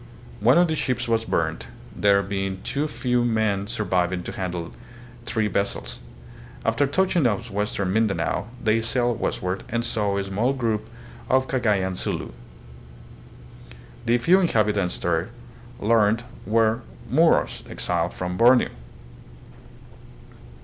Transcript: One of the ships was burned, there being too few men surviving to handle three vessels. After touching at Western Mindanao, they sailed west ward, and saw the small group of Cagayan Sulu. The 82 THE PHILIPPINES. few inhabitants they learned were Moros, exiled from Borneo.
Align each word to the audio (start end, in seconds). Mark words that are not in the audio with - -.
One 0.39 0.57
of 0.57 0.67
the 0.67 0.73
ships 0.73 1.07
was 1.07 1.25
burned, 1.25 1.67
there 1.95 2.23
being 2.23 2.63
too 2.63 2.87
few 2.87 3.23
men 3.23 3.67
surviving 3.67 4.23
to 4.23 4.31
handle 4.31 4.73
three 5.27 5.47
vessels. 5.47 5.99
After 6.65 6.87
touching 6.87 7.27
at 7.27 7.51
Western 7.51 7.93
Mindanao, 7.93 8.47
they 8.63 8.81
sailed 8.81 9.19
west 9.19 9.43
ward, 9.43 9.61
and 9.69 9.85
saw 9.85 10.15
the 10.17 10.23
small 10.23 10.53
group 10.53 10.89
of 11.29 11.47
Cagayan 11.47 11.95
Sulu. 11.95 12.31
The 14.07 14.15
82 14.15 14.17
THE 14.17 14.17
PHILIPPINES. 14.17 14.25
few 14.25 14.39
inhabitants 14.41 14.97
they 14.97 15.23
learned 15.85 16.23
were 16.47 16.81
Moros, 17.07 17.61
exiled 17.69 18.15
from 18.15 18.37
Borneo. 18.37 18.69